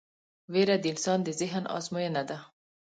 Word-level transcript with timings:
وېره 0.53 0.75
د 0.79 0.85
انسان 0.93 1.19
د 1.23 1.29
ذهن 1.41 1.63
ازموینه 1.77 2.23
ده. 2.29 2.37